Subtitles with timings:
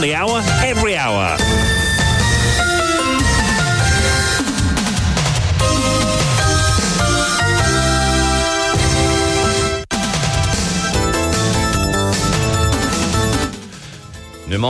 [0.00, 0.89] The hour, every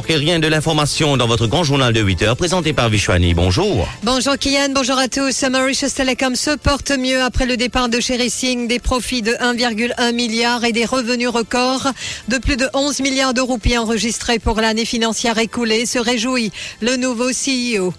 [0.08, 3.34] rien de l'information dans votre grand journal de 8 heures présenté par Vishwani.
[3.34, 3.88] Bonjour.
[4.02, 5.44] Bonjour Kian, bonjour à tous.
[5.44, 10.12] Mauritius Telecom se porte mieux après le départ de Sherry Singh, des profits de 1,1
[10.12, 11.88] milliard et des revenus records
[12.28, 15.86] de plus de 11 milliards de roupies enregistrés pour l'année financière écoulée.
[15.86, 17.92] Se réjouit le nouveau CEO.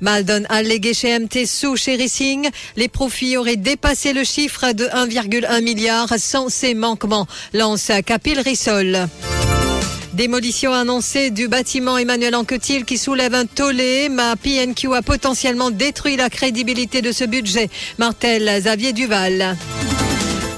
[0.00, 2.48] Maldon a légué chez MT sous Sherry Singh.
[2.76, 9.08] Les profits auraient dépassé le chiffre de 1,1 milliard sans ces manquements, lance Capil Rissol.
[10.14, 14.10] Démolition annoncée du bâtiment Emmanuel Anquetil qui soulève un tollé.
[14.10, 17.70] Ma PNQ a potentiellement détruit la crédibilité de ce budget.
[17.96, 19.56] Martel Xavier Duval.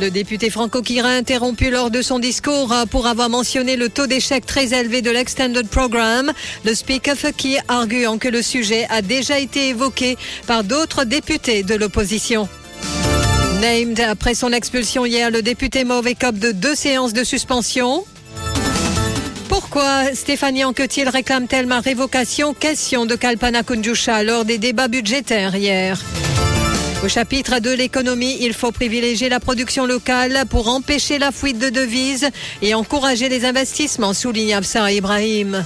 [0.01, 4.75] Le député franco-kira interrompu lors de son discours pour avoir mentionné le taux d'échec très
[4.75, 6.33] élevé de l'Extended Programme.
[6.65, 10.17] Le speaker qui arguant que le sujet a déjà été évoqué
[10.49, 12.49] par d'autres députés de l'opposition.
[13.61, 18.05] Named après son expulsion hier, le député mauvais de deux séances de suspension.
[19.55, 22.55] Pourquoi Stéphanie Anquetil réclame-t-elle ma révocation?
[22.55, 25.97] Question de Kalpana Kunjusha lors des débats budgétaires hier.
[27.05, 31.69] Au chapitre de l'économie, il faut privilégier la production locale pour empêcher la fuite de
[31.69, 32.29] devises
[32.63, 35.65] et encourager les investissements, souligne Absa Ibrahim.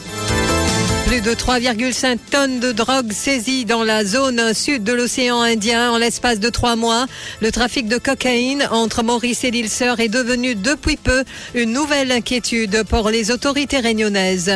[1.08, 5.96] Plus de 3,5 tonnes de drogue saisies dans la zone sud de l'océan Indien en
[5.96, 7.06] l'espace de trois mois.
[7.40, 12.12] Le trafic de cocaïne entre Maurice et l'île Sœur est devenu depuis peu une nouvelle
[12.12, 14.52] inquiétude pour les autorités réunionnaises.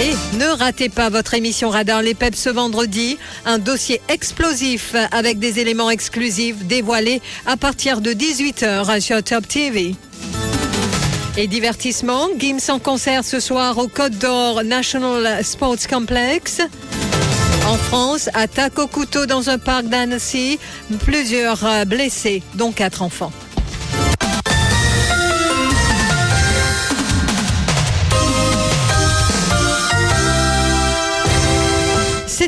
[0.00, 3.16] Et ne ratez pas votre émission Radar Les PEP ce vendredi.
[3.46, 9.94] Un dossier explosif avec des éléments exclusifs dévoilés à partir de 18h sur Top TV.
[11.36, 16.60] Et divertissement, Gims en concert ce soir au Côte d'Or National Sports Complex.
[17.66, 20.60] En France, attaque au couteau dans un parc d'Annecy.
[21.00, 23.32] Plusieurs blessés, dont quatre enfants.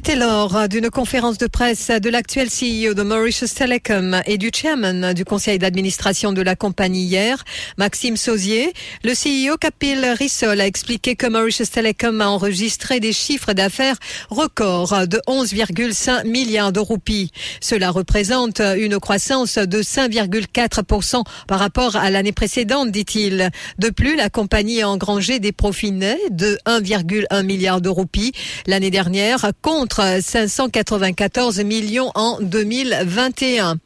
[0.07, 5.13] C'était lors d'une conférence de presse de l'actuel CEO de Mauritius Telecom et du chairman
[5.13, 7.43] du conseil d'administration de la compagnie hier,
[7.77, 8.73] Maxime Sauzier.
[9.03, 13.97] Le CEO Capil Rissol a expliqué que Mauritius Telecom a enregistré des chiffres d'affaires
[14.31, 17.33] records de 11,5 milliards de roupies.
[17.61, 23.51] Cela représente une croissance de 5,4% par rapport à l'année précédente, dit-il.
[23.81, 28.31] De plus, la compagnie a engrangé des profits nets de 1,1 milliard de roupies
[28.69, 33.77] l'année dernière contre 594 millions en 2021.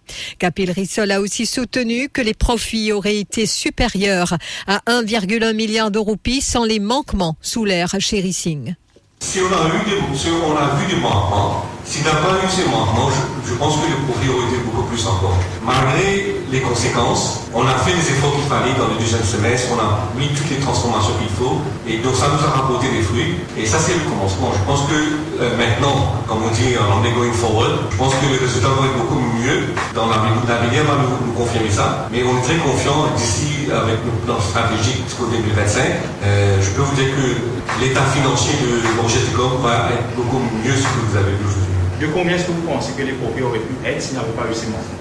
[0.41, 6.01] Capil Rissol a aussi soutenu que les profits auraient été supérieurs à 1,1 milliard de
[6.01, 8.75] roupies sans les manquements sous l'ère Sherry Singh.
[9.21, 13.77] Si on a, vu des manquements, si n'a pas eu ces manquements, je, je, pense
[13.77, 15.39] que le profit aurait été beaucoup plus encore.
[15.63, 19.79] Malgré les conséquences, on a fait les efforts qu'il fallait dans le deuxième semestre, on
[19.79, 23.39] a mis toutes les transformations qu'il faut, et donc ça nous a rapporté des fruits,
[23.57, 24.51] et ça c'est le commencement.
[24.51, 24.99] Je pense que
[25.39, 28.85] euh, maintenant, comme on dit en anglais going forward, je pense que les résultats vont
[28.85, 34.03] être beaucoup mieux, l'avenir va nous, confirmer ça, mais on est très confiant d'ici avec
[34.05, 35.83] nos plans stratégiques jusqu'au 2025.
[36.25, 40.83] Euh, je peux vous dire que l'état financier de Borgeticom va être beaucoup mieux que
[40.83, 41.79] ce que vous avez vu aujourd'hui.
[42.01, 44.45] De combien est-ce que vous pensez que les profits auraient pu être s'il n'avait pas
[44.51, 45.01] eu ces manquements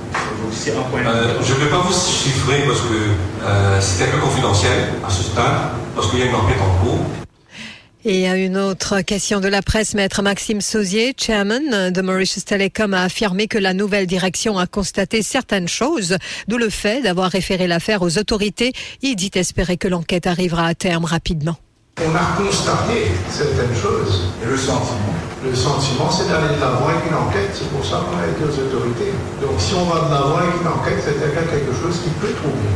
[0.52, 4.08] c'est un point euh, Je ne vais pas vous chiffrer parce que euh, c'est un
[4.08, 7.00] peu confidentiel à ce stade, parce qu'il y a une enquête en cours.
[8.06, 12.94] Et à une autre question de la presse, maître Maxime Sauzier, chairman de Mauritius Telecom,
[12.94, 16.18] a affirmé que la nouvelle direction a constaté certaines choses,
[16.48, 18.72] d'où le fait d'avoir référé l'affaire aux autorités.
[19.02, 21.58] Il dit espérer que l'enquête arrivera à terme rapidement.
[21.98, 24.32] On a constaté certaines choses.
[24.44, 27.56] Et le sentiment Le sentiment, c'est d'aller de l'avant avec une enquête.
[27.56, 29.16] C'est pour ça qu'on a été aux autorités.
[29.40, 32.68] Donc si on va de l'avant avec une enquête, c'est quelque chose qui peut trouver.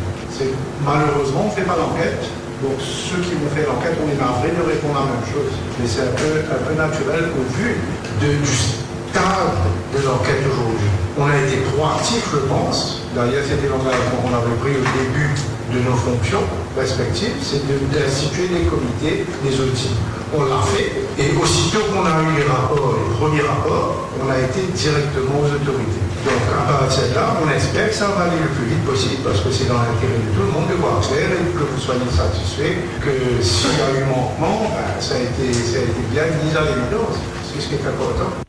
[0.88, 2.24] Malheureusement, on ne fait pas l'enquête.
[2.64, 5.52] Donc ceux qui vont faire l'enquête, on est navré de répondre à la même chose.
[5.76, 6.40] Mais c'est un peu,
[6.80, 7.76] naturel au vu
[8.24, 9.60] du stade
[9.92, 10.88] de l'enquête aujourd'hui.
[11.20, 13.04] On a été proactifs, je pense.
[13.12, 15.36] D'ailleurs, c'était l'engagement qu'on avait pris au début
[15.74, 16.46] de nos fonctions
[16.78, 19.98] respectives, c'est d'instituer des comités, des outils.
[20.36, 24.38] On l'a fait, et aussitôt qu'on a eu les rapports, les premiers rapports, on a
[24.38, 26.02] été directement aux autorités.
[26.26, 29.22] Donc à partir de là, on espère que ça va aller le plus vite possible,
[29.24, 31.82] parce que c'est dans l'intérêt de tout le monde de voir clair et que vous
[31.82, 36.02] soyez satisfait, que s'il y a eu manquement, ben, ça, a été, ça a été
[36.10, 37.18] bien mis à l'évidence.
[37.54, 38.43] C'est ce qui est important.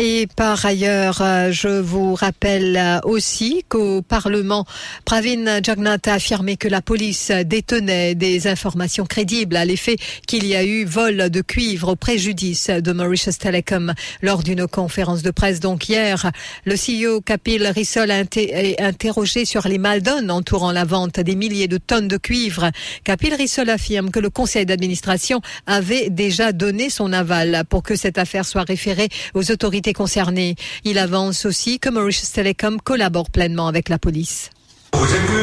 [0.00, 4.64] Et par ailleurs, euh, je vous rappelle euh, aussi qu'au Parlement,
[5.04, 9.96] Pravin Jagnat a affirmé que la police détenait des informations crédibles à l'effet
[10.28, 13.92] qu'il y a eu vol de cuivre au préjudice de Mauritius Telecom
[14.22, 15.58] lors d'une conférence de presse.
[15.58, 16.30] Donc hier,
[16.64, 21.66] le CEO Kapil Rissol a été interrogé sur les maldonnes entourant la vente des milliers
[21.66, 22.70] de tonnes de cuivre.
[23.02, 28.18] Kapil Rissol affirme que le conseil d'administration avait déjà donné son aval pour que cette
[28.18, 30.56] affaire soit référée aux autorités concernées.
[30.84, 34.50] Il avance aussi que Mauritius Telecom collabore pleinement avec la police.
[34.94, 35.42] Vous savez que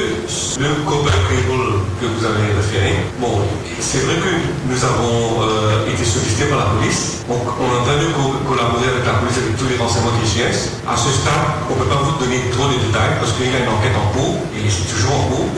[0.60, 3.46] le Cable que vous avez référé, bon,
[3.80, 4.34] c'est vrai que
[4.68, 7.22] nous avons euh, été sollicités par la police.
[7.30, 10.82] Donc, on a entendu co- collaborer avec la police avec tous les renseignements d'IGS.
[10.90, 13.54] À ce stade, on ne peut pas vous donner trop de détails parce qu'il y
[13.54, 15.50] a une enquête en cours et c'est toujours en cours.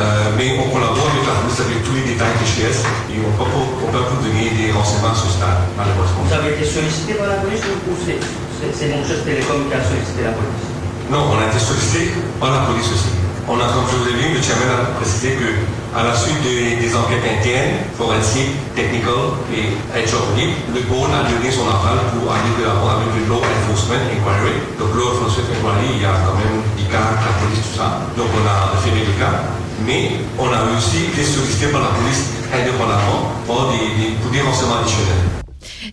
[0.00, 3.36] Euh, mais on collabore avec la police avec tous les détails d'IGS et on ne
[3.36, 5.60] peut pas vous donner des renseignements à ce stade.
[6.56, 10.64] Été sollicité par la police ou c'est Montreux Télécom qui a sollicité la police?
[11.12, 13.12] Non, on a été sollicité par la police aussi.
[13.44, 15.52] On a, comme je vous ai dit, le chairman a précisé que
[15.92, 21.68] à la suite des, enquêtes internes, forensiques, technical et HR le board a donné son
[21.68, 24.56] aval pour aller de l'avant avec le Law Enforcement Inquiry.
[24.80, 28.00] Donc, Law Enforcement Inquiry, il y a quand même des cas, la police, tout ça.
[28.16, 29.44] Donc, on a référé les cas.
[29.84, 34.40] Mais on a aussi été sollicité par la police indépendamment pour des, des, pour des
[34.40, 35.44] additionnels.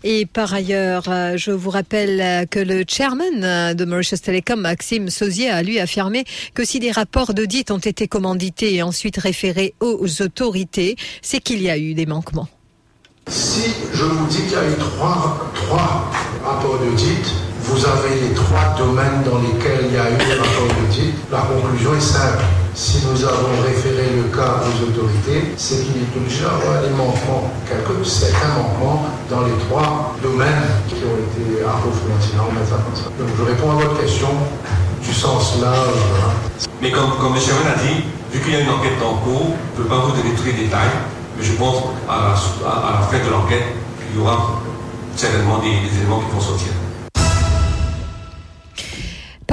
[0.03, 4.59] Et par ailleurs, euh, je vous rappelle euh, que le chairman euh, de Mauritius Telecom,
[4.59, 9.17] Maxime Sauzier, a lui affirmé que si des rapports d'audit ont été commandités et ensuite
[9.17, 12.47] référés aux autorités, c'est qu'il y a eu des manquements.
[13.27, 16.11] Si je vous dis qu'il y a eu trois, trois
[16.43, 20.67] rapports d'audit, vous avez les trois domaines dans lesquels il y a eu des rapports
[20.67, 22.43] d'audit, la conclusion est simple.
[22.75, 27.53] Si nous avons référé le cas aux autorités, c'est qu'il est obligé d'avoir des manquements,
[27.69, 32.33] quelques, certains manquements dans les trois domaines qui ont été approfondis.
[32.33, 33.21] On.
[33.21, 34.29] Donc je réponds à votre question
[35.03, 35.71] du sens là.
[36.81, 39.81] Mais comme, le chairman a dit, vu qu'il y a une enquête en cours, je
[39.81, 40.89] ne peux pas vous donner tous les détails,
[41.37, 41.77] mais je pense
[42.09, 43.65] à la, fin de l'enquête,
[44.09, 44.61] il y aura
[45.15, 46.69] certainement des éléments qui vont sortir.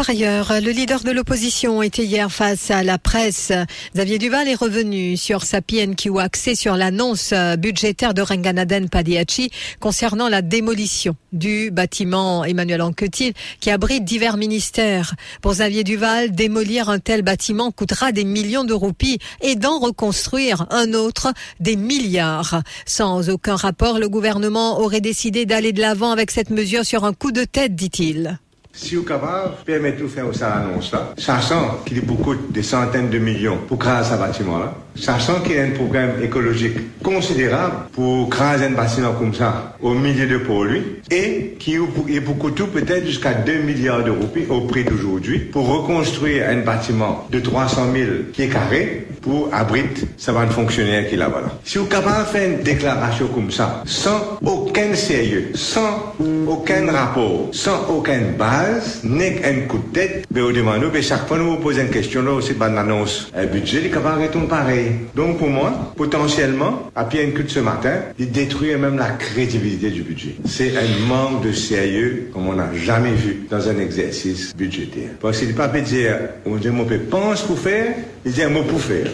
[0.01, 3.53] Par ailleurs, le leader de l'opposition était hier face à la presse.
[3.95, 10.31] Xavier Duval est revenu sur sa PNQ axée sur l'annonce budgétaire de Renganaden Padiachi concernant
[10.31, 15.17] la démolition du bâtiment Emmanuel Anquetil qui abrite divers ministères.
[15.43, 20.65] Pour Xavier Duval, démolir un tel bâtiment coûtera des millions de roupies et d'en reconstruire
[20.71, 22.63] un autre des milliards.
[22.87, 27.13] Sans aucun rapport, le gouvernement aurait décidé d'aller de l'avant avec cette mesure sur un
[27.13, 28.39] coup de tête, dit-il.
[28.73, 33.19] Si vous capable de permettre de faire cette annonce-là, sachant qu'il coûte des centaines de
[33.19, 38.65] millions pour créer ce bâtiment-là, sachant qu'il y a un problème écologique considérable pour créer
[38.65, 43.35] un bâtiment comme ça au milieu de lui, et qui est pour coûter peut-être jusqu'à
[43.35, 48.49] 2 milliards de roupies au prix d'aujourd'hui pour reconstruire un bâtiment de 300 000 pieds
[48.49, 51.41] carrés pour abriter ça va fonctionnaire qui là-bas.
[51.41, 51.49] là.
[51.65, 56.15] Si vous capable de faire une déclaration comme ça, sans aucun sérieux, sans
[56.47, 58.60] aucun rapport, sans aucune base,
[59.05, 61.91] n'est un coup de tête, mais vous demandez, mais chaque fois que vous posez une
[61.91, 63.31] question, là, pas une annonce.
[63.35, 64.93] Un budget, capable de répondre pareil.
[65.15, 70.03] Donc pour moi, potentiellement, à pied de ce matin, il détruit même la crédibilité du
[70.03, 70.37] budget.
[70.47, 75.11] C'est un manque de sérieux comme on n'a jamais vu dans un exercice budgétaire.
[75.21, 76.17] Parce qu'il ne peut pas dire,
[76.47, 79.09] on dit, mon père pense pour faire, il dit un mot pour faire.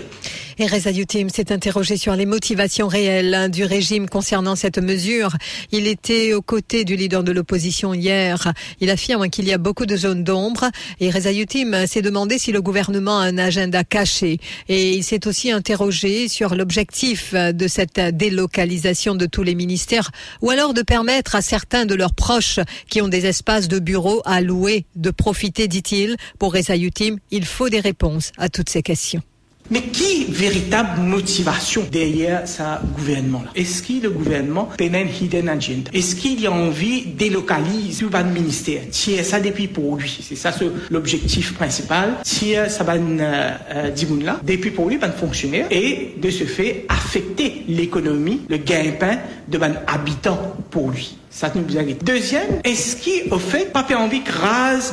[0.58, 5.36] Et Reza Youtim s'est interrogé sur les motivations réelles hein, du régime concernant cette mesure.
[5.70, 8.54] Il était aux côtés du leader de l'opposition hier.
[8.80, 10.70] Il affirme qu'il y a beaucoup de zones d'ombre.
[10.98, 14.38] Et Reza Youtim s'est demandé si le gouvernement a un agenda caché.
[14.70, 20.48] Et il s'est aussi interrogé sur l'objectif de cette délocalisation de tous les ministères ou
[20.48, 24.40] alors de permettre à certains de leurs proches qui ont des espaces de bureaux à
[24.40, 26.16] louer de profiter, dit-il.
[26.38, 29.22] Pour Reza Youtim, il faut des réponses à toutes ces questions.
[29.70, 32.62] Mais qui véritable motivation derrière ce
[32.96, 33.50] gouvernement-là?
[33.54, 38.30] Est-ce que le gouvernement une hidden agenda Est-ce qu'il y a envie de délocaliser le
[38.30, 38.82] ministère?
[38.90, 40.18] Tiens, ça depuis pour lui.
[40.22, 40.52] C'est ça
[40.90, 42.14] l'objectif principal.
[42.22, 43.90] Tiens, ça va euh, euh,
[44.24, 49.18] là depuis pour lui, fonctionnaire et de ce fait affecter l'économie, le gain-pain
[49.48, 51.16] de ban habitants pour lui.
[51.36, 52.96] Ça nous bien Deuxième, est-ce
[53.30, 54.22] au fait pas envie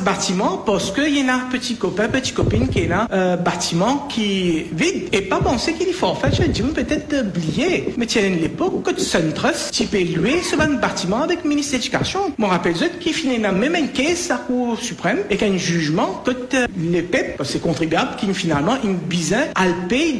[0.02, 3.36] bâtiment parce qu'il y en a un petit copain, petite copine qui est là, euh,
[3.36, 6.10] bâtiment qui est vide et pas penser qu'il fort.
[6.10, 7.94] En fait, je dis peut-être oublié.
[7.96, 11.84] Mais tiens, l'époque que Suntrust, tu peux louer ce ban bâtiment avec le ministère de
[11.84, 12.20] l'Éducation.
[12.38, 15.38] Je me rappelle ça qui finit dans même une caisse à la Cour suprême et
[15.38, 19.46] qu'un jugement que euh, les PEP, c'est contribuable, qui finalement une bizarre,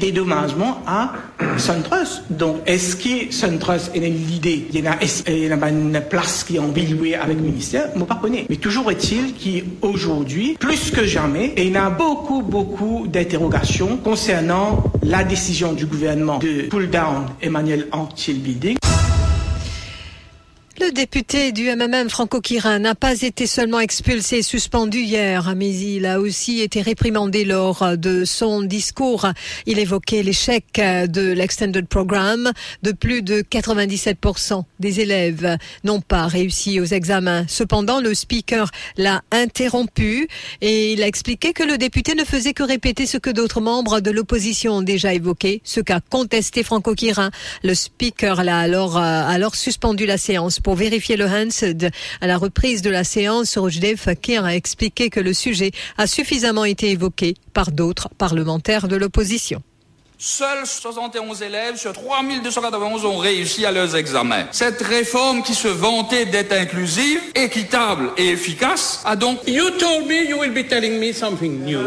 [0.00, 1.12] des dommagements à
[1.56, 2.22] SunTrust.
[2.30, 4.66] Donc, est-ce que SunTrust est l'idée?
[4.72, 7.88] Il y y a une place qui est envilouée avec le ministère?
[7.96, 8.46] Moi, pas connais.
[8.48, 15.24] Mais toujours est-il qu'aujourd'hui, plus que jamais, il y a beaucoup, beaucoup d'interrogations concernant la
[15.24, 18.76] décision du gouvernement de pull down Emmanuel Antil Building.
[20.80, 25.72] Le député du MMM Franco Quirin n'a pas été seulement expulsé et suspendu hier, mais
[25.72, 29.28] il a aussi été réprimandé lors de son discours.
[29.66, 32.50] Il évoquait l'échec de l'Extended Programme.
[32.82, 37.44] De plus de 97% des élèves n'ont pas réussi aux examens.
[37.46, 40.26] Cependant, le speaker l'a interrompu
[40.60, 44.00] et il a expliqué que le député ne faisait que répéter ce que d'autres membres
[44.00, 47.30] de l'opposition ont déjà évoqué, ce qu'a contesté Franco Quirin.
[47.62, 51.92] Le speaker l'a alors, alors suspendu la séance pour vérifier le Hansed.
[52.20, 56.64] À la reprise de la séance, Rojdev Fakir a expliqué que le sujet a suffisamment
[56.64, 59.62] été évoqué par d'autres parlementaires de l'opposition.
[60.16, 64.46] Seuls 71 élèves sur 3291 ont réussi à leurs examens.
[64.52, 69.40] Cette réforme qui se vantait d'être inclusive, équitable et efficace a donc...
[69.46, 71.80] You told me you will be telling me something new.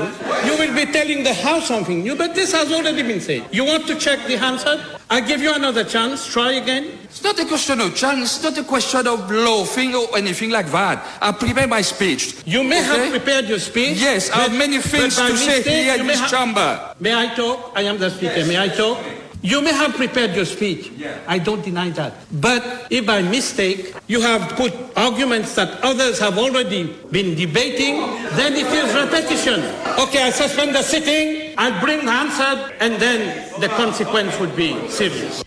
[0.45, 3.41] You will be telling the House something new, but this has already been said.
[3.51, 4.77] You want to check the answer?
[5.09, 6.27] I give you another chance.
[6.27, 6.99] Try again.
[7.05, 8.35] It's not a question of chance.
[8.35, 11.01] It's not a question of bluffing or anything like that.
[11.21, 12.35] I prepared my speech.
[12.45, 12.85] You may Okay?
[13.03, 13.97] have prepared your speech.
[14.01, 16.95] Yes, I have many things to say mistake, here you in this ha- chamber.
[16.99, 17.71] May I talk?
[17.75, 18.45] I am the speaker.
[18.45, 18.97] May I talk?
[19.41, 20.91] You may have prepared your speech.
[21.27, 22.13] I don't deny that.
[22.41, 28.01] But if by mistake you have put arguments that others have already been debating,
[28.35, 29.61] then it is repetition.
[29.99, 34.75] Okay, I suspend the sitting, I'll bring the answer, and then the consequence would be
[34.89, 35.43] serious.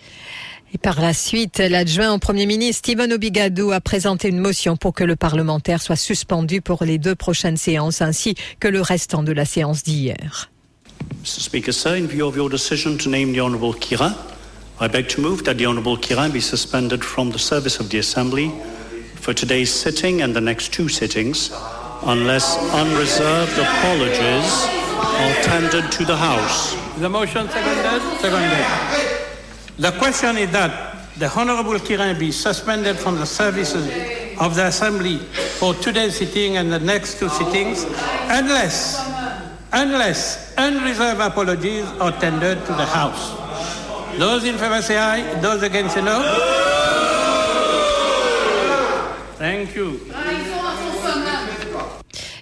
[0.72, 4.92] Et par la suite, l'adjoint au Premier ministre Stephen Obigadou a présenté une motion pour
[4.92, 9.32] que le parlementaire soit suspendu pour les deux prochaines séances ainsi que le restant de
[9.32, 10.50] la séance d'hier.
[11.22, 11.40] Mr.
[11.40, 14.12] Speaker, sir, in view of your decision to name the Honourable Kira,
[14.80, 17.98] I beg to move that the Honourable Kira be suspended from the service of the
[17.98, 18.50] Assembly
[19.16, 21.50] for today's sitting and the next two sittings,
[22.04, 24.89] unless unreserved apologies
[25.20, 26.74] are tendered to the House.
[26.98, 28.02] The motion seconded?
[28.20, 28.66] Seconded.
[29.78, 33.86] The question is that the Honorable Kiran be suspended from the services
[34.40, 35.18] of the Assembly
[35.58, 37.84] for today's sitting and the next two sittings
[38.28, 38.98] unless,
[39.72, 43.36] unless unreserved apologies are tendered to the House.
[44.18, 46.16] Those in favor say aye, those against say no.
[49.36, 50.00] Thank you.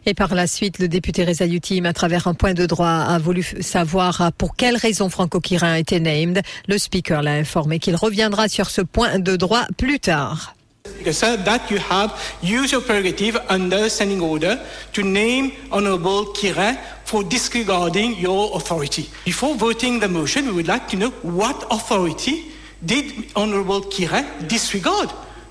[0.09, 3.19] Et par la suite, le député Reza Yutim, à travers un point de droit, a
[3.19, 6.41] voulu savoir pour quelle raison Franco a été named.
[6.67, 10.55] Le speaker l'a informé qu'il reviendra sur ce point de droit plus tard.
[11.05, 12.13] That you have
[12.43, 14.57] used your prerogative under standing order
[14.95, 16.73] to name Honorable Kira
[17.05, 19.11] for disregarding your authority.
[19.27, 22.47] Before voting the motion, we would like to know what authority
[22.83, 25.11] did Honorable Kira disregard?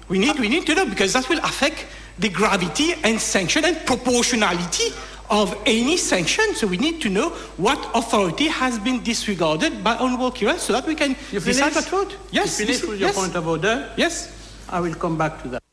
[0.10, 1.86] We need, we need to know because that will affect
[2.20, 4.92] the gravity and sanction and proportionality
[5.30, 6.56] of any sanction.
[6.56, 10.86] So we need to know what authority has been disregarded by Honorable Kira so that
[10.88, 12.16] we can You decide what vote.
[12.32, 13.16] Yes, You finished this- with your yes.
[13.18, 13.92] point of order?
[13.98, 14.30] Yes.
[14.70, 15.64] I will come back to that.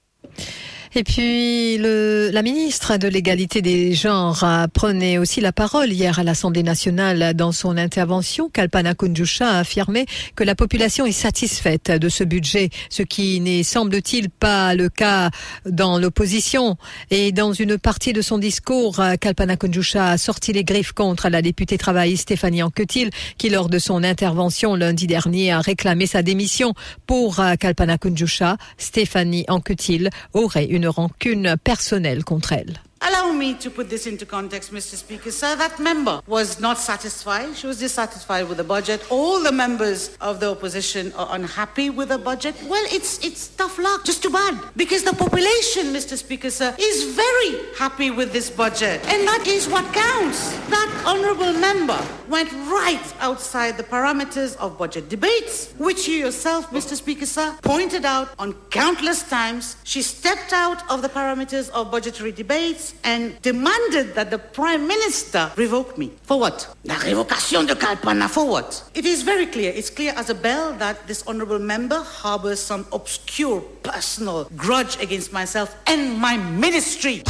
[0.96, 6.22] Et puis, le, la ministre de l'égalité des genres prenait aussi la parole hier à
[6.22, 8.48] l'Assemblée nationale dans son intervention.
[8.48, 13.64] Kalpana Kunjusha a affirmé que la population est satisfaite de ce budget, ce qui n'est
[13.64, 15.30] semble-t-il pas le cas
[15.66, 16.76] dans l'opposition.
[17.10, 21.42] Et dans une partie de son discours, Kalpana Kunjusha a sorti les griffes contre la
[21.42, 26.72] députée travailliste Stéphanie Anquetil, qui lors de son intervention lundi dernier a réclamé sa démission
[27.06, 28.58] pour euh, Kalpana Kunjusha.
[28.78, 32.80] Stéphanie Anquetil aurait une rancune personnelle contre elle.
[33.06, 34.94] Allow me to put this into context, Mr.
[34.94, 35.30] Speaker.
[35.30, 37.54] Sir, that member was not satisfied.
[37.54, 39.04] She was dissatisfied with the budget.
[39.10, 42.54] All the members of the opposition are unhappy with the budget.
[42.66, 44.06] Well, it's, it's tough luck.
[44.06, 44.58] Just too bad.
[44.74, 46.16] Because the population, Mr.
[46.16, 49.04] Speaker, sir, is very happy with this budget.
[49.12, 50.56] And that is what counts.
[50.70, 56.94] That honorable member went right outside the parameters of budget debates, which you yourself, Mr.
[56.94, 59.76] Speaker, sir, pointed out on countless times.
[59.84, 65.50] She stepped out of the parameters of budgetary debates and demanded that the Prime Minister
[65.56, 66.10] revoke me.
[66.22, 66.68] For what?
[66.84, 68.28] La révocation de Kalpana.
[68.28, 68.84] For what?
[68.94, 69.72] It is very clear.
[69.74, 75.32] It's clear as a bell that this honorable member harbors some obscure personal grudge against
[75.32, 77.22] myself and my ministry.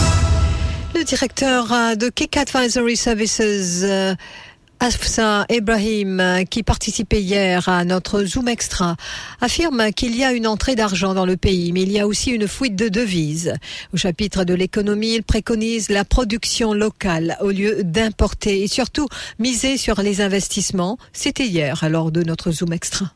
[0.94, 4.14] Le directeur euh, de Kick Advisory Services euh,
[4.84, 8.96] Afsa Ibrahim, qui participait hier à notre Zoom Extra,
[9.40, 12.32] affirme qu'il y a une entrée d'argent dans le pays, mais il y a aussi
[12.32, 13.54] une fuite de devises.
[13.94, 19.78] Au chapitre de l'économie, il préconise la production locale au lieu d'importer et surtout miser
[19.78, 20.98] sur les investissements.
[21.14, 23.06] C'était hier lors de notre Zoom Extra.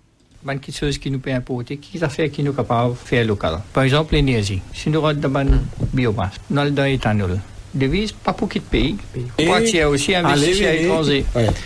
[0.46, 3.60] quelque chose qui nous peut importer, qui a qui nous capable de faire local.
[3.74, 4.62] Par exemple, l'énergie.
[4.72, 5.58] Si nous regardons la
[5.92, 7.38] biomasse, dans le éthanol,
[7.74, 8.96] devise pas pour quitter pays.
[9.46, 11.24] Poitiers aussi investir à l'étranger.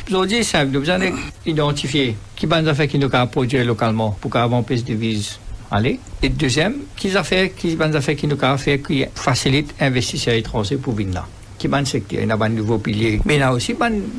[0.09, 0.73] Aujourd'hui, c'est simple.
[0.73, 1.13] Nous avons
[1.47, 5.39] identifié qui va faire qui nous capable produire localement pour qu'avant plus de devises
[5.71, 5.99] aller.
[6.23, 10.33] Et deuxième, qui a fait qui va faire qui nous capable faire qui facilite l'investissement
[10.33, 11.27] à l'étranger pour venir là
[11.63, 13.21] qui ban secteur, il y a un nouveau pilier.
[13.25, 13.77] Mais il y a aussi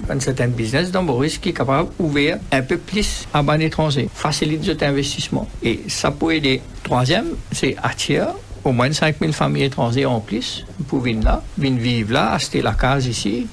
[0.10, 4.08] un certain business dans Boris qui est capable d'ouvrir un peu plus à ban étranger,
[4.14, 5.46] facilite cet investissement.
[5.62, 6.62] Et ça peut aider.
[6.84, 8.32] Troisième, c'est attirer
[8.64, 12.74] au moins 5000 familles étrangères en plus pour venir là, venir vivre là, acheter la
[12.74, 13.48] case ici.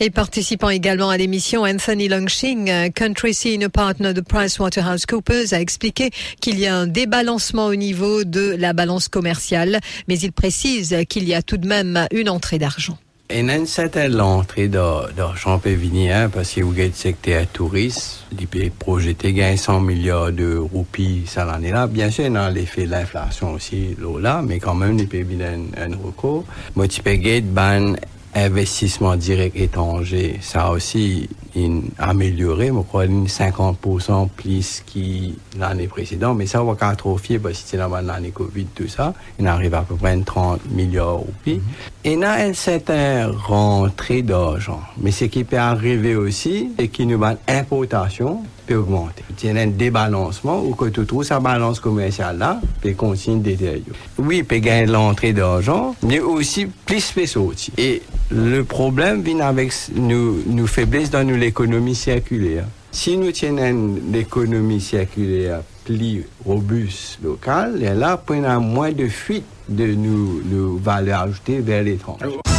[0.00, 6.58] Et participant également à l'émission, Anthony Longxing, country senior partner de PricewaterhouseCoopers, a expliqué qu'il
[6.58, 11.34] y a un débalancement au niveau de la balance commerciale, mais il précise qu'il y
[11.34, 12.98] a tout de même une entrée d'argent.
[13.36, 19.56] Et une certaine entrée d'argent peut venir parce que vous secteur touriste, il peut projeter
[19.56, 21.88] 100 milliards de roupies ça l'année là.
[21.88, 26.44] Bien sûr, a l'effet de l'inflation aussi là, mais quand même, peut venir un, recours.
[26.76, 27.94] Moi, tu peux ban
[28.36, 36.46] investissement direct étranger, ça aussi une amélioré, je crois, 50% plus que l'année précédente, mais
[36.46, 40.18] ça va catastrophier parce que c'est l'année Covid, tout ça, il arrive à peu près
[40.18, 41.60] 30 milliards de roupies.
[42.04, 44.80] Et là, elle certaine rentrée d'argent.
[44.98, 49.24] Mais ce qui peut arriver aussi, c'est qu'il nous une importation peut augmenter.
[49.42, 53.38] Il y a un débalancement ou que tu trouves sa balance commerciale là, peut continuer
[53.38, 53.98] de détériorer.
[54.18, 57.74] Oui, peut gagner l'entrée d'argent, mais aussi plus peut sortir.
[57.78, 62.64] Et le problème vient avec nous, nous faiblesses dans l'économie circulaire.
[62.90, 67.82] Si nous tenons l'économie circulaire plus robuste locale,
[68.30, 72.53] on a moins de fuite de nos valeurs ajoutées vers l'étranger.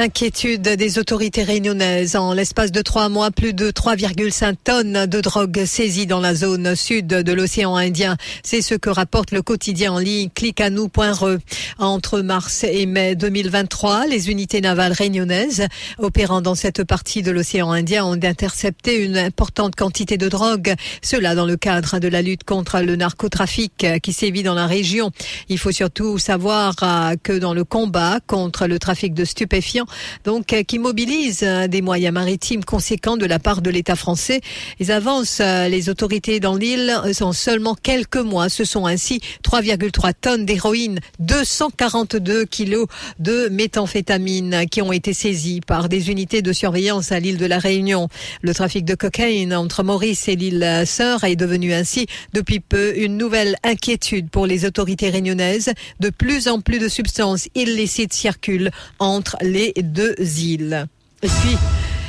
[0.00, 2.16] Inquiétude des autorités réunionnaises.
[2.16, 6.74] En l'espace de trois mois, plus de 3,5 tonnes de drogue saisies dans la zone
[6.74, 8.16] sud de l'océan Indien.
[8.42, 11.36] C'est ce que rapporte le quotidien en ligne clicanou.re.
[11.78, 15.66] Entre mars et mai 2023, les unités navales réunionnaises
[15.98, 20.74] opérant dans cette partie de l'océan Indien ont intercepté une importante quantité de drogue.
[21.02, 25.10] Cela dans le cadre de la lutte contre le narcotrafic qui sévit dans la région.
[25.50, 29.84] Il faut surtout savoir euh, que dans le combat contre le trafic de stupéfiants,
[30.24, 34.40] donc euh, qui mobilise euh, des moyens maritimes conséquents de la part de l'État français.
[34.78, 38.48] Ils avancent euh, les autorités dans l'île en seulement quelques mois.
[38.48, 42.86] Ce sont ainsi 3,3 tonnes d'héroïne, 242 kilos
[43.18, 47.58] de méthamphétamine qui ont été saisis par des unités de surveillance à l'île de la
[47.58, 48.08] Réunion.
[48.42, 53.16] Le trafic de cocaïne entre Maurice et l'île Sœur est devenu ainsi depuis peu une
[53.16, 55.72] nouvelle inquiétude pour les autorités réunionnaises.
[56.00, 60.86] De plus en plus de substances illicites circulent entre les deux îles.
[61.22, 61.56] Et puis,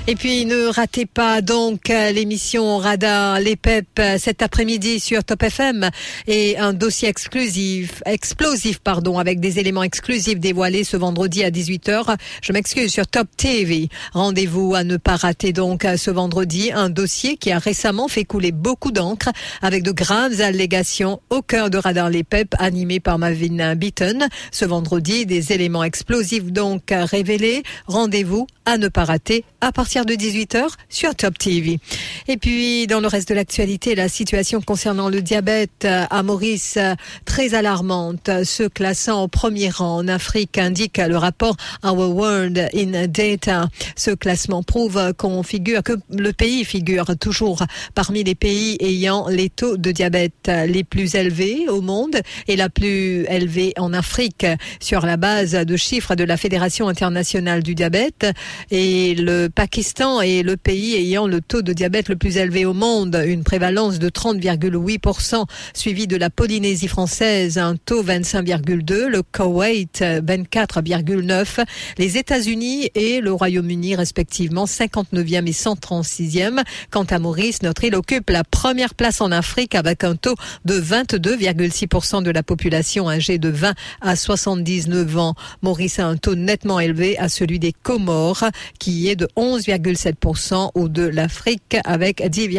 [0.07, 5.89] et puis ne ratez pas donc l'émission Radar les PEP cet après-midi sur Top FM
[6.27, 12.17] et un dossier exclusif, explosif pardon, avec des éléments exclusifs dévoilés ce vendredi à 18h.
[12.41, 13.89] Je m'excuse sur Top TV.
[14.13, 18.51] Rendez-vous à ne pas rater donc ce vendredi un dossier qui a récemment fait couler
[18.51, 19.29] beaucoup d'encre
[19.61, 24.27] avec de graves allégations au cœur de Radar les PEP animé par Mavin Beaton.
[24.51, 27.63] Ce vendredi, des éléments explosifs donc révélés.
[27.85, 31.79] Rendez-vous à ne pas rater à partir de 18h sur Top TV.
[32.27, 36.77] Et puis, dans le reste de l'actualité, la situation concernant le diabète à Maurice,
[37.25, 43.07] très alarmante, se classant au premier rang en Afrique, indique le rapport Our World in
[43.07, 43.67] Data.
[43.95, 47.63] Ce classement prouve qu'on figure, que le pays figure toujours
[47.95, 52.69] parmi les pays ayant les taux de diabète les plus élevés au monde et la
[52.69, 54.45] plus élevée en Afrique
[54.79, 58.27] sur la base de chiffres de la Fédération internationale du diabète
[58.69, 62.65] et le Pakistan Pakistan est le pays ayant le taux de diabète le plus élevé
[62.65, 69.23] au monde, une prévalence de 30,8%, suivi de la Polynésie française, un taux 25,2, le
[69.23, 71.65] Koweït 24,9,
[71.97, 76.63] les États-Unis et le Royaume-Uni respectivement 59e et 136e.
[76.91, 80.79] Quant à Maurice, notre île occupe la première place en Afrique avec un taux de
[80.79, 85.33] 22,6% de la population âgée de 20 à 79 ans.
[85.63, 88.45] Maurice a un taux nettement élevé à celui des Comores
[88.77, 92.49] qui est de 11, 10,7% ou de l'Afrique avec 10,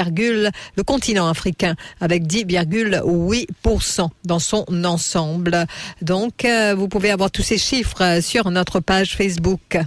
[0.76, 5.66] le continent africain avec 10,8% dans son ensemble.
[6.00, 9.78] Donc, euh, vous pouvez avoir tous ces chiffres sur notre page Facebook.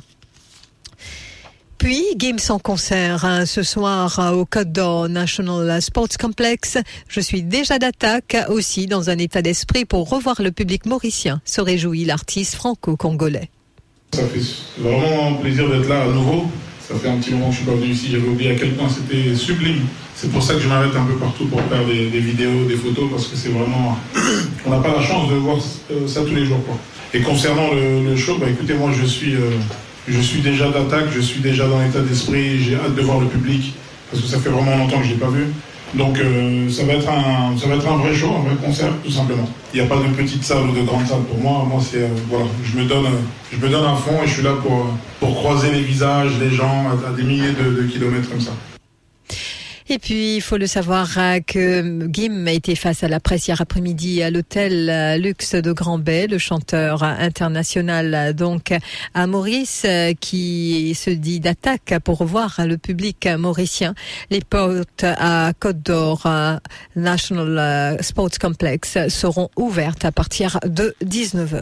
[1.78, 6.78] puis, Games en concert hein, ce soir euh, au Côte d'Or National Sports Complex.
[7.08, 11.62] Je suis déjà d'attaque aussi dans un état d'esprit pour revoir le public mauricien, se
[11.62, 13.50] réjouit l'artiste franco-congolais.
[14.14, 14.42] Ça fait
[14.78, 16.46] vraiment plaisir d'être là à nouveau.
[16.88, 18.74] Ça fait un petit moment que je suis pas venu ici, j'avais oublié à quel
[18.74, 19.82] point c'était sublime.
[20.16, 23.10] C'est pour ça que je m'arrête un peu partout pour faire des, vidéos, des photos,
[23.10, 23.98] parce que c'est vraiment...
[24.66, 25.58] On n'a pas la chance de voir
[25.92, 26.64] euh, ça tous les jours.
[26.64, 26.78] Quoi.
[27.14, 29.50] Et concernant le, show, bah, écoutez, moi je suis, euh,
[30.08, 33.28] je suis déjà d'attaque, je suis déjà dans l'état d'esprit, j'ai hâte de voir le
[33.28, 33.74] public,
[34.12, 35.48] parce que ça fait vraiment longtemps que je l'ai pas vu.
[35.96, 39.48] Donc euh, ça, va être un, vrai show, un vrai concert, tout simplement.
[39.74, 41.66] Il n'y a pas de petite salle ou de grande salle pour moi.
[41.70, 43.08] Moi, c'est euh, voilà, je me donne,
[43.52, 47.12] je donne à fond et je suis là pour, croiser les visages des gens à,
[47.16, 48.52] des milliers de kilomètres comme ça.
[49.88, 53.48] Et puis, il faut le savoir euh, que Gim a été face à la presse
[53.48, 58.74] hier après-midi à l'hôtel euh, Luxe de Grand Bay, le chanteur international euh, donc
[59.14, 59.86] à Maurice,
[60.20, 63.94] qui se dit d'attaque pour revoir le public mauricien.
[64.32, 66.28] Les portes à Côte d'Or
[66.96, 71.62] National Sports Complex seront ouvertes à partir de 19h.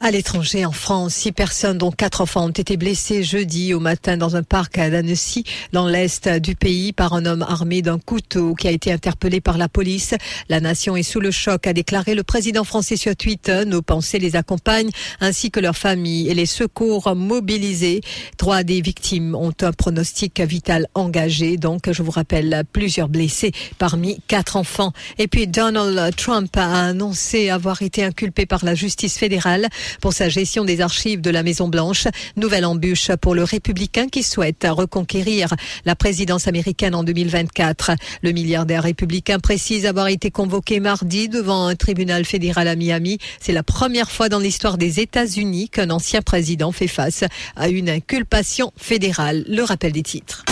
[0.00, 4.16] À l'étranger, en France, six personnes, dont quatre enfants, ont été blessées jeudi au matin
[4.16, 8.54] dans un parc à Annecy, dans l'est du pays, par un homme armé d'un couteau
[8.54, 10.14] qui a été interpellé par la police.
[10.48, 13.64] La nation est sous le choc, a déclaré le président français sur Twitter.
[13.66, 18.00] Nos pensées les accompagnent, ainsi que leurs familles et les secours mobilisés.
[18.36, 21.56] Trois des victimes ont un pronostic vital engagé.
[21.56, 24.92] Donc, je vous rappelle, plusieurs blessés parmi quatre enfants.
[25.18, 29.68] Et puis, Donald Trump a annoncé avoir été inculpé par la justice fédérale
[30.00, 32.08] pour sa gestion des archives de la Maison-Blanche.
[32.36, 37.92] Nouvelle embûche pour le républicain qui souhaite reconquérir la présidence américaine en 2024.
[38.22, 43.18] Le milliardaire républicain précise avoir été convoqué mardi devant un tribunal fédéral à Miami.
[43.40, 47.24] C'est la première fois dans l'histoire des États-Unis qu'un ancien président fait face
[47.56, 49.44] à une inculpation fédérale.
[49.48, 50.44] Le rappel des titres.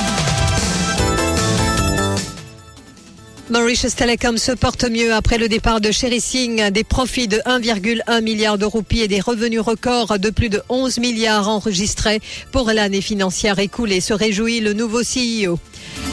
[3.49, 8.21] Mauritius Telecom se porte mieux après le départ de Sherry Singh, des profits de 1,1
[8.21, 13.01] milliard de roupies et des revenus records de plus de 11 milliards enregistrés pour l'année
[13.01, 15.61] financière écoulée, se réjouit le nouveau CEO.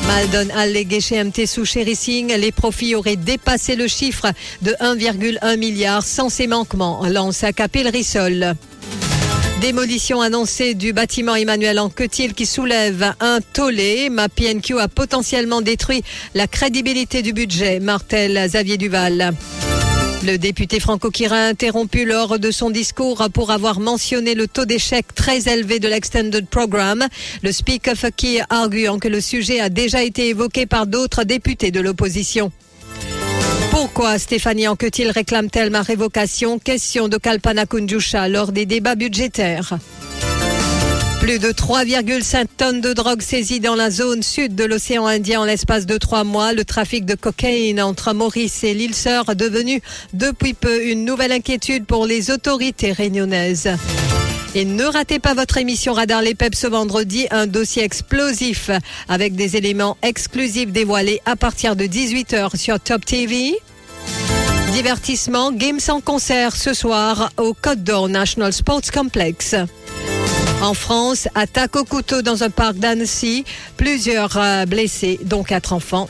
[0.06, 4.28] Maldon allégué chez MT sous Sherry Singh, les profits auraient dépassé le chiffre
[4.62, 8.54] de 1,1 milliard sans ces manquements, lance à Capil Rissol.
[9.64, 14.10] Démolition annoncée du bâtiment Emmanuel Anquetil qui soulève un tollé.
[14.10, 16.04] Ma PNQ a potentiellement détruit
[16.36, 19.34] la crédibilité du budget, martel Xavier Duval.
[20.26, 25.48] Le député franco-quirin interrompu lors de son discours pour avoir mentionné le taux d'échec très
[25.48, 27.08] élevé de l'Extended Programme.
[27.42, 31.80] Le Speaker Fakir arguant que le sujet a déjà été évoqué par d'autres députés de
[31.80, 32.52] l'opposition.
[33.96, 36.58] Pourquoi Stéphanie Anquetil réclame-t-elle ma révocation?
[36.58, 39.78] Question de Kalpana Kunjusha lors des débats budgétaires.
[41.20, 45.46] Plus de 3,5 tonnes de drogue saisies dans la zone sud de l'océan Indien en
[45.46, 46.54] l'espace de trois mois.
[46.54, 49.80] Le trafic de cocaïne entre Maurice et l'île Sœur est devenu
[50.14, 53.70] depuis peu une nouvelle inquiétude pour les autorités réunionnaises.
[54.56, 58.72] Et ne ratez pas votre émission Radar Les Peps ce vendredi, un dossier explosif
[59.08, 63.56] avec des éléments exclusifs dévoilés à partir de 18h sur Top TV.
[64.74, 69.56] Divertissement, Games en concert ce soir au Côte d'Or National Sports Complex.
[70.64, 73.46] En France, attaque au couteau dans un parc d'Annecy,
[73.78, 76.02] plusieurs euh, blessés, dont quatre enfants.